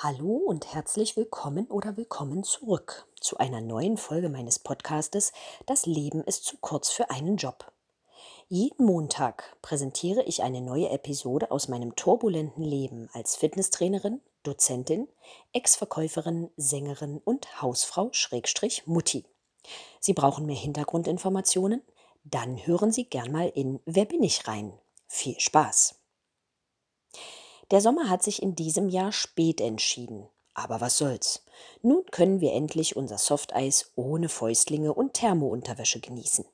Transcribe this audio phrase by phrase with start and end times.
[0.00, 5.32] Hallo und herzlich willkommen oder willkommen zurück zu einer neuen Folge meines Podcastes
[5.66, 7.72] Das Leben ist zu kurz für einen Job.
[8.48, 15.08] Jeden Montag präsentiere ich eine neue Episode aus meinem turbulenten Leben als Fitnesstrainerin, Dozentin,
[15.52, 19.24] Ex-Verkäuferin, Sängerin und Hausfrau Schrägstrich Mutti.
[19.98, 21.82] Sie brauchen mehr Hintergrundinformationen?
[22.22, 24.78] Dann hören Sie gern mal in Wer bin ich rein.
[25.08, 25.97] Viel Spaß!
[27.70, 30.28] Der Sommer hat sich in diesem Jahr spät entschieden.
[30.54, 31.44] Aber was soll's?
[31.82, 36.44] Nun können wir endlich unser Softeis ohne Fäustlinge und Thermounterwäsche genießen.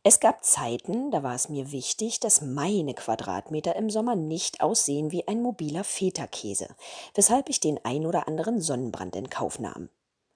[0.04, 5.12] Es gab Zeiten, da war es mir wichtig, dass meine Quadratmeter im Sommer nicht aussehen
[5.12, 6.76] wie ein mobiler Feta-Käse,
[7.14, 9.90] weshalb ich den ein oder anderen Sonnenbrand in Kauf nahm.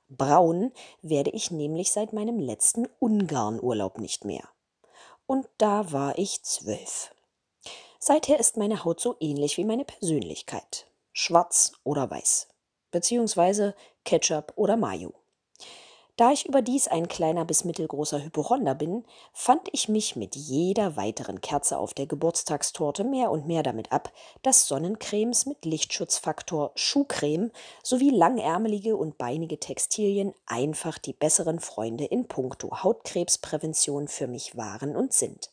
[0.07, 4.47] Braun werde ich nämlich seit meinem letzten Ungarn-Urlaub nicht mehr.
[5.25, 7.15] Und da war ich zwölf.
[7.97, 10.85] Seither ist meine Haut so ähnlich wie meine Persönlichkeit.
[11.11, 12.49] Schwarz oder weiß.
[12.91, 13.73] Beziehungsweise
[14.03, 15.15] Ketchup oder Mayo.
[16.17, 19.03] Da ich überdies ein kleiner bis mittelgroßer Hypochonder bin,
[19.33, 24.13] fand ich mich mit jeder weiteren Kerze auf der Geburtstagstorte mehr und mehr damit ab,
[24.41, 27.51] dass Sonnencremes mit Lichtschutzfaktor Schuhcreme
[27.83, 34.95] sowie langärmelige und beinige Textilien einfach die besseren Freunde in puncto Hautkrebsprävention für mich waren
[34.95, 35.51] und sind.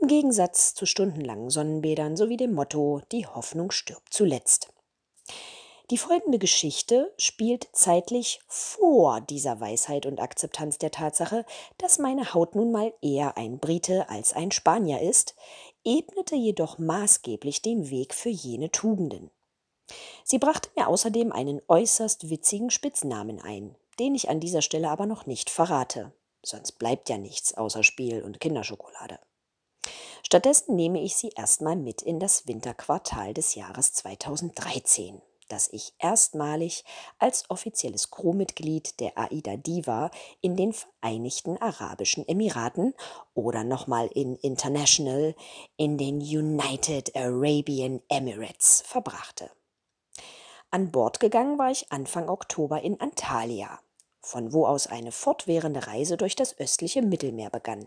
[0.00, 4.73] Im Gegensatz zu stundenlangen Sonnenbädern sowie dem Motto Die Hoffnung stirbt zuletzt.
[5.90, 11.44] Die folgende Geschichte spielt zeitlich vor dieser Weisheit und Akzeptanz der Tatsache,
[11.76, 15.34] dass meine Haut nun mal eher ein Brite als ein Spanier ist,
[15.84, 19.30] ebnete jedoch maßgeblich den Weg für jene Tugenden.
[20.24, 25.04] Sie brachte mir außerdem einen äußerst witzigen Spitznamen ein, den ich an dieser Stelle aber
[25.04, 29.18] noch nicht verrate, sonst bleibt ja nichts außer Spiel und Kinderschokolade.
[30.22, 36.84] Stattdessen nehme ich Sie erstmal mit in das Winterquartal des Jahres 2013 dass ich erstmalig
[37.18, 40.10] als offizielles Crewmitglied der AIDA Diva
[40.40, 42.94] in den Vereinigten Arabischen Emiraten
[43.34, 45.34] oder nochmal in International
[45.76, 49.50] in den United Arabian Emirates verbrachte.
[50.70, 53.78] An Bord gegangen war ich Anfang Oktober in Antalya,
[54.20, 57.86] von wo aus eine fortwährende Reise durch das östliche Mittelmeer begann.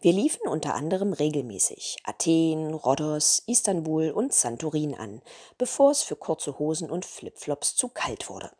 [0.00, 5.22] Wir liefen unter anderem regelmäßig Athen, Rhodos, Istanbul und Santorin an,
[5.58, 8.50] bevor es für kurze Hosen und Flipflops zu kalt wurde.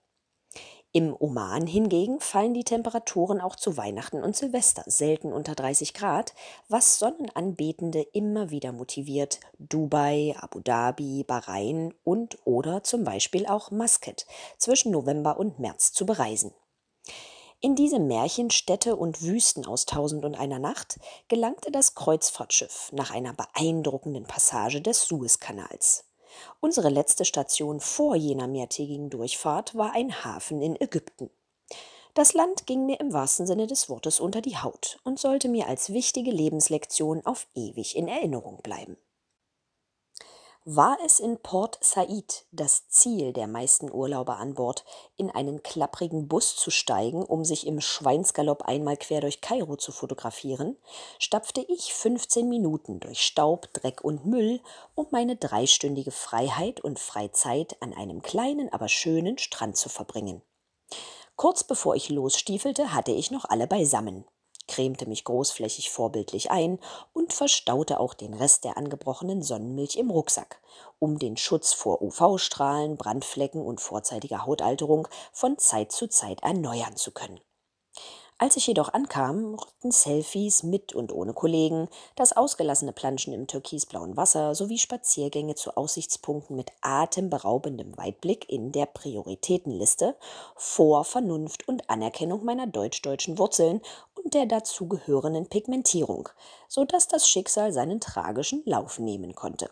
[0.97, 6.33] Im Oman hingegen fallen die Temperaturen auch zu Weihnachten und Silvester selten unter 30 Grad,
[6.71, 14.27] was Sonnenanbetende immer wieder motiviert, Dubai, Abu Dhabi, Bahrain und oder zum Beispiel auch Muscat
[14.57, 16.55] zwischen November und März zu bereisen.
[17.61, 23.33] In diese Märchenstädte und Wüsten aus Tausend und einer Nacht gelangte das Kreuzfahrtschiff nach einer
[23.33, 26.05] beeindruckenden Passage des Suezkanals.
[26.61, 31.31] Unsere letzte Station vor jener mehrtägigen Durchfahrt war ein Hafen in Ägypten.
[32.13, 35.67] Das Land ging mir im wahrsten Sinne des Wortes unter die Haut und sollte mir
[35.67, 38.99] als wichtige Lebenslektion auf ewig in Erinnerung bleiben.
[40.69, 44.85] War es in Port Said das Ziel der meisten Urlauber an Bord,
[45.17, 49.93] in einen klapprigen Bus zu steigen, um sich im Schweinsgalopp einmal quer durch Kairo zu
[49.93, 50.77] fotografieren,
[51.21, 54.61] stapfte ich 15 Minuten durch Staub, Dreck und Müll,
[54.97, 60.43] um meine dreistündige Freiheit und Freizeit an einem kleinen, aber schönen Strand zu verbringen.
[61.37, 64.25] Kurz bevor ich losstiefelte, hatte ich noch alle beisammen.
[64.69, 66.79] Cremte mich großflächig vorbildlich ein
[67.13, 70.61] und verstaute auch den Rest der angebrochenen Sonnenmilch im Rucksack,
[70.99, 77.11] um den Schutz vor UV-Strahlen, Brandflecken und vorzeitiger Hautalterung von Zeit zu Zeit erneuern zu
[77.11, 77.41] können.
[78.39, 84.19] Als ich jedoch ankam, rückten Selfies mit und ohne Kollegen, das ausgelassene Planschen im türkisblauen
[84.19, 90.17] Wasser sowie Spaziergänge zu Aussichtspunkten mit atemberaubendem Weitblick in der Prioritätenliste
[90.55, 93.81] vor Vernunft und Anerkennung meiner deutsch-deutschen Wurzeln
[94.23, 96.29] und der dazugehörenden Pigmentierung,
[96.69, 99.71] so dass das Schicksal seinen tragischen Lauf nehmen konnte.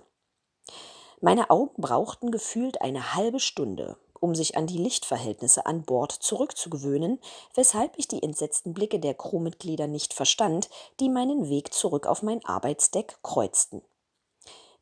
[1.20, 7.20] Meine Augen brauchten gefühlt eine halbe Stunde, um sich an die Lichtverhältnisse an Bord zurückzugewöhnen,
[7.52, 12.42] weshalb ich die entsetzten Blicke der Crewmitglieder nicht verstand, die meinen Weg zurück auf mein
[12.42, 13.82] Arbeitsdeck kreuzten.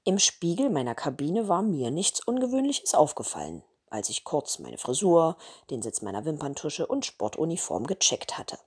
[0.05, 5.37] Im Spiegel meiner Kabine war mir nichts Ungewöhnliches aufgefallen, als ich kurz meine Frisur,
[5.71, 8.61] den Sitz meiner Wimperntusche und Sportuniform gecheckt hatte.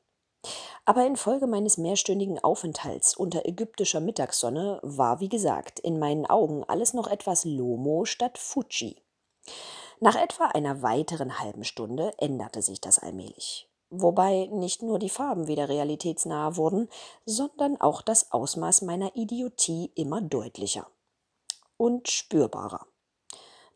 [0.84, 6.94] Aber infolge meines mehrstündigen Aufenthalts unter ägyptischer Mittagssonne war, wie gesagt, in meinen Augen alles
[6.94, 9.05] noch etwas Lomo statt Fuji.
[10.06, 13.68] Nach etwa einer weiteren halben Stunde änderte sich das allmählich.
[13.90, 16.90] Wobei nicht nur die Farben wieder realitätsnahe wurden,
[17.26, 20.86] sondern auch das Ausmaß meiner Idiotie immer deutlicher
[21.78, 22.86] und spürbarer.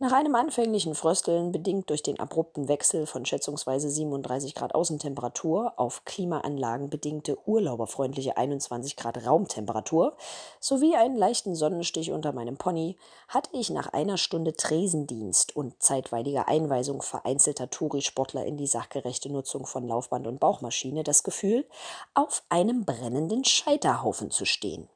[0.01, 6.05] Nach einem anfänglichen Frösteln, bedingt durch den abrupten Wechsel von schätzungsweise 37 Grad Außentemperatur auf
[6.05, 10.15] klimaanlagenbedingte urlauberfreundliche 21 Grad Raumtemperatur
[10.61, 12.95] sowie einen leichten Sonnenstich unter meinem Pony,
[13.27, 19.65] hatte ich nach einer Stunde Tresendienst und zeitweiliger Einweisung vereinzelter Touri-Sportler in die sachgerechte Nutzung
[19.65, 21.65] von Laufband und Bauchmaschine das Gefühl,
[22.13, 24.87] auf einem brennenden Scheiterhaufen zu stehen.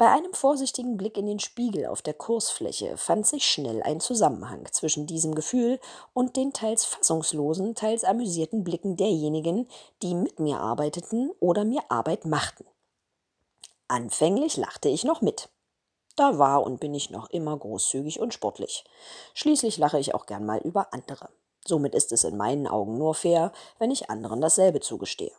[0.00, 4.66] Bei einem vorsichtigen Blick in den Spiegel auf der Kursfläche fand sich schnell ein Zusammenhang
[4.72, 5.78] zwischen diesem Gefühl
[6.14, 9.68] und den teils fassungslosen, teils amüsierten Blicken derjenigen,
[10.02, 12.64] die mit mir arbeiteten oder mir Arbeit machten.
[13.88, 15.50] Anfänglich lachte ich noch mit.
[16.16, 18.86] Da war und bin ich noch immer großzügig und sportlich.
[19.34, 21.28] Schließlich lache ich auch gern mal über andere.
[21.66, 25.34] Somit ist es in meinen Augen nur fair, wenn ich anderen dasselbe zugestehe.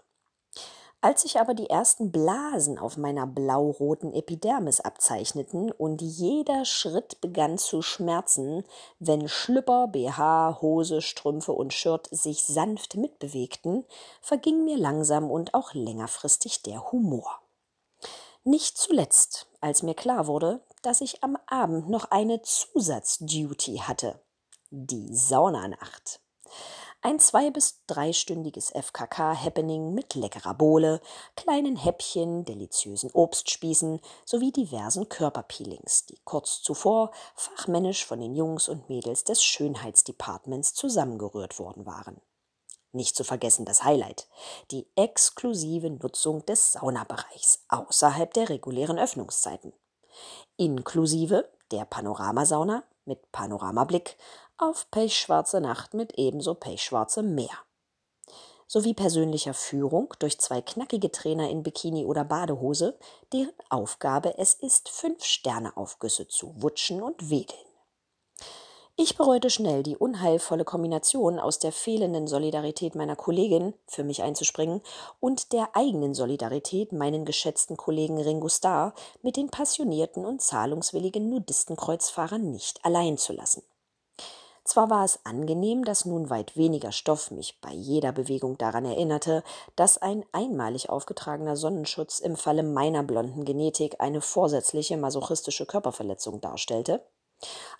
[1.04, 7.58] Als sich aber die ersten Blasen auf meiner blau-roten Epidermis abzeichneten und jeder Schritt begann
[7.58, 8.64] zu schmerzen,
[9.00, 13.84] wenn Schlüpper, BH, Hose, Strümpfe und Shirt sich sanft mitbewegten,
[14.22, 17.42] verging mir langsam und auch längerfristig der Humor.
[18.44, 24.20] Nicht zuletzt, als mir klar wurde, dass ich am Abend noch eine Zusatzduty hatte.
[24.70, 26.21] Die Saunanacht.
[27.04, 31.02] Ein zwei- bis dreistündiges FKK-Happening mit leckerer Bohle,
[31.36, 38.88] kleinen Häppchen, deliziösen Obstspießen sowie diversen Körperpeelings, die kurz zuvor fachmännisch von den Jungs und
[38.88, 42.22] Mädels des Schönheitsdepartments zusammengerührt worden waren.
[42.92, 44.28] Nicht zu vergessen das Highlight,
[44.70, 49.74] die exklusive Nutzung des Saunabereichs außerhalb der regulären Öffnungszeiten.
[50.58, 54.18] Inklusive der Panoramasauna mit Panoramablick
[54.62, 57.58] auf pechschwarze Nacht mit ebenso pechschwarzem Meer.
[58.68, 62.98] Sowie persönlicher Führung durch zwei knackige Trainer in Bikini oder Badehose,
[63.34, 67.60] deren Aufgabe es ist, Fünf-Sterne-Aufgüsse zu wutschen und wedeln.
[68.96, 74.82] Ich bereute schnell die unheilvolle Kombination aus der fehlenden Solidarität meiner Kollegin, für mich einzuspringen,
[75.20, 78.94] und der eigenen Solidarität meinen geschätzten Kollegen Ringo Starr
[79.24, 83.64] mit den passionierten und zahlungswilligen Nudistenkreuzfahrern nicht allein zu lassen.
[84.64, 89.44] Zwar war es angenehm, dass nun weit weniger Stoff mich bei jeder Bewegung daran erinnerte,
[89.76, 97.04] dass ein einmalig aufgetragener Sonnenschutz im Falle meiner blonden Genetik eine vorsätzliche masochistische Körperverletzung darstellte.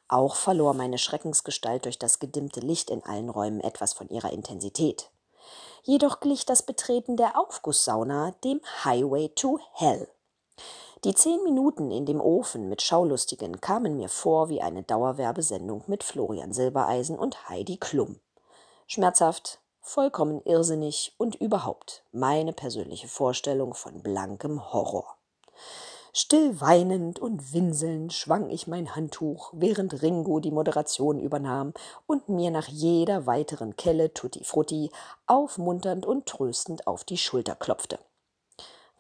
[0.08, 5.12] Auch verlor meine Schreckensgestalt durch das gedimmte Licht in allen Räumen etwas von ihrer Intensität.
[5.84, 10.08] Jedoch glich das Betreten der Aufgusssauna dem Highway to Hell.
[11.04, 16.04] Die zehn Minuten in dem Ofen mit Schaulustigen kamen mir vor wie eine Dauerwerbesendung mit
[16.04, 18.20] Florian Silbereisen und Heidi Klum.
[18.86, 25.18] Schmerzhaft, vollkommen irrsinnig und überhaupt meine persönliche Vorstellung von blankem Horror.
[26.14, 31.74] Still weinend und winselnd schwang ich mein Handtuch, während Ringo die Moderation übernahm
[32.06, 34.92] und mir nach jeder weiteren Kelle Tutti Frutti
[35.26, 37.98] aufmunternd und tröstend auf die Schulter klopfte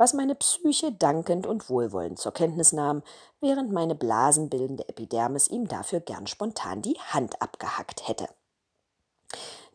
[0.01, 3.03] was meine Psyche dankend und wohlwollend zur Kenntnis nahm,
[3.39, 8.27] während meine blasenbildende Epidermis ihm dafür gern spontan die Hand abgehackt hätte.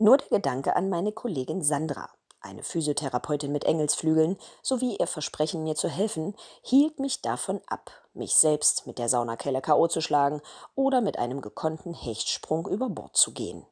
[0.00, 5.76] Nur der Gedanke an meine Kollegin Sandra, eine Physiotherapeutin mit Engelsflügeln, sowie ihr Versprechen, mir
[5.76, 9.86] zu helfen, hielt mich davon ab, mich selbst mit der Saunakelle K.O.
[9.86, 10.42] zu schlagen
[10.74, 13.64] oder mit einem gekonnten Hechtsprung über Bord zu gehen.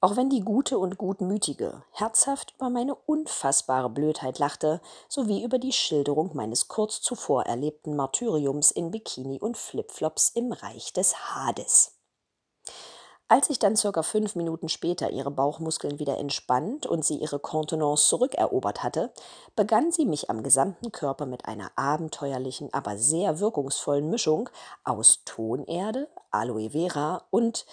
[0.00, 5.72] Auch wenn die gute und gutmütige herzhaft über meine unfassbare Blödheit lachte, sowie über die
[5.72, 11.96] Schilderung meines kurz zuvor erlebten Martyriums in Bikini und Flipflops im Reich des Hades.
[13.28, 18.06] Als ich dann circa fünf Minuten später ihre Bauchmuskeln wieder entspannt und sie ihre Kontenance
[18.06, 19.12] zurückerobert hatte,
[19.56, 24.48] begann sie mich am gesamten Körper mit einer abenteuerlichen, aber sehr wirkungsvollen Mischung
[24.84, 27.66] aus Tonerde, Aloe Vera und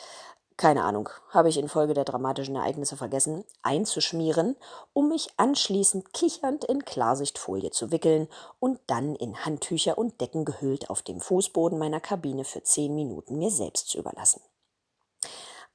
[0.57, 4.55] keine Ahnung, habe ich infolge der dramatischen Ereignisse vergessen, einzuschmieren,
[4.93, 8.27] um mich anschließend kichernd in Klarsichtfolie zu wickeln
[8.59, 13.37] und dann in Handtücher und Decken gehüllt auf dem Fußboden meiner Kabine für zehn Minuten
[13.37, 14.41] mir selbst zu überlassen.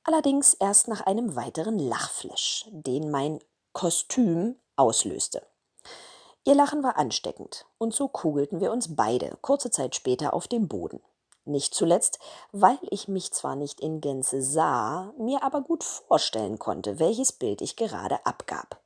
[0.05, 3.41] Allerdings erst nach einem weiteren Lachflash, den mein
[3.73, 5.43] Kostüm auslöste.
[6.45, 10.67] Ihr Lachen war ansteckend, und so kugelten wir uns beide kurze Zeit später auf dem
[10.67, 11.03] Boden.
[11.49, 12.19] Nicht zuletzt,
[12.53, 17.63] weil ich mich zwar nicht in Gänze sah, mir aber gut vorstellen konnte, welches Bild
[17.63, 18.83] ich gerade abgab.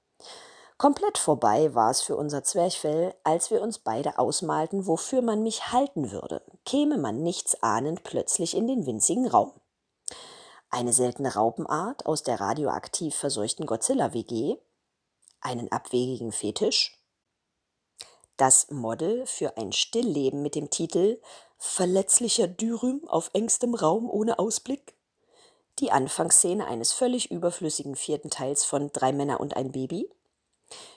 [0.79, 5.73] Komplett vorbei war es für unser Zwerchfell, als wir uns beide ausmalten, wofür man mich
[5.73, 9.53] halten würde, käme man nichts ahnend plötzlich in den winzigen Raum.
[10.71, 14.57] Eine seltene Raupenart aus der radioaktiv verseuchten Godzilla-WG,
[15.41, 17.02] einen abwegigen Fetisch,
[18.43, 21.21] das Model für ein Stillleben mit dem Titel
[21.59, 24.97] Verletzlicher Dürüm auf engstem Raum ohne Ausblick,
[25.79, 30.11] die Anfangsszene eines völlig überflüssigen vierten Teils von Drei Männer und ein Baby.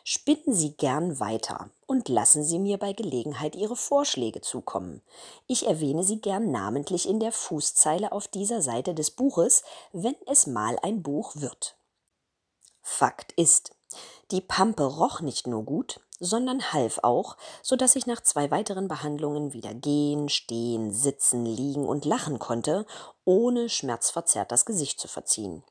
[0.04, 5.04] Spinnen Sie gern weiter und lassen Sie mir bei Gelegenheit Ihre Vorschläge zukommen.
[5.46, 9.62] Ich erwähne sie gern namentlich in der Fußzeile auf dieser Seite des Buches,
[9.94, 11.78] wenn es mal ein Buch wird.
[12.82, 13.76] Fakt ist,
[14.32, 18.88] die Pampe roch nicht nur gut, sondern half auch, so dass ich nach zwei weiteren
[18.88, 22.86] Behandlungen wieder gehen, stehen, sitzen, liegen und lachen konnte,
[23.24, 25.64] ohne schmerzverzerrt das Gesicht zu verziehen.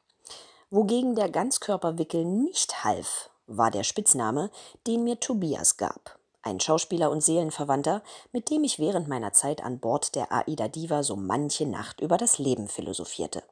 [0.70, 4.50] Wogegen der Ganzkörperwickel nicht half, war der Spitzname,
[4.86, 9.78] den mir Tobias gab, ein Schauspieler und Seelenverwandter, mit dem ich während meiner Zeit an
[9.78, 13.42] Bord der Aida Diva so manche Nacht über das Leben philosophierte.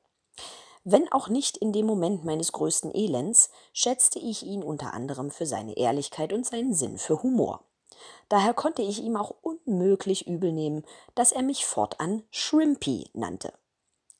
[0.84, 5.46] Wenn auch nicht in dem Moment meines größten Elends, schätzte ich ihn unter anderem für
[5.46, 7.64] seine Ehrlichkeit und seinen Sinn für Humor.
[8.28, 10.84] Daher konnte ich ihm auch unmöglich übel nehmen,
[11.14, 13.52] dass er mich fortan Shrimpy nannte.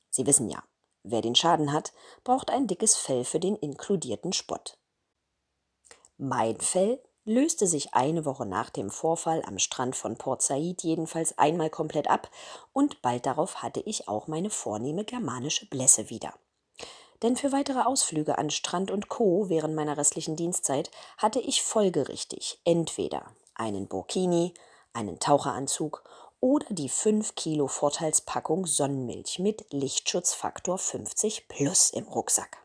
[0.09, 0.63] Sie wissen ja,
[1.03, 1.91] wer den Schaden hat,
[2.23, 4.77] braucht ein dickes Fell für den inkludierten Spott.
[6.17, 11.37] Mein Fell löste sich eine Woche nach dem Vorfall am Strand von Port Said jedenfalls
[11.37, 12.29] einmal komplett ab
[12.71, 16.33] und bald darauf hatte ich auch meine vornehme germanische Blässe wieder.
[17.23, 19.47] Denn für weitere Ausflüge an Strand und Co.
[19.47, 23.25] während meiner restlichen Dienstzeit hatte ich folgerichtig entweder
[23.55, 24.53] einen Burkini,
[24.91, 26.03] einen Taucheranzug
[26.41, 32.57] oder die 5 Kilo Vorteilspackung Sonnenmilch mit Lichtschutzfaktor 50 plus im Rucksack.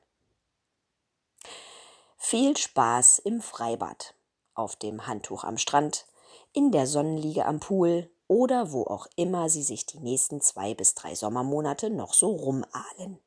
[2.17, 4.15] Viel Spaß im Freibad,
[4.55, 6.05] auf dem Handtuch am Strand,
[6.53, 10.97] in der Sonnenliege am Pool oder wo auch immer Sie sich die nächsten zwei bis
[10.97, 13.21] drei Sommermonate noch so rumahlen.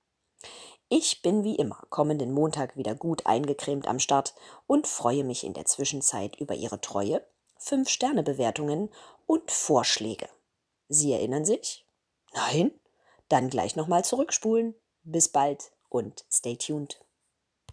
[0.93, 4.35] Ich bin wie immer kommenden Montag wieder gut eingecremt am Start
[4.67, 7.25] und freue mich in der Zwischenzeit über Ihre Treue,
[7.61, 8.89] 5-Sterne-Bewertungen
[9.25, 10.27] und Vorschläge.
[10.89, 11.87] Sie erinnern sich?
[12.33, 12.73] Nein?
[13.29, 14.75] Dann gleich nochmal zurückspulen.
[15.03, 16.99] Bis bald und stay tuned.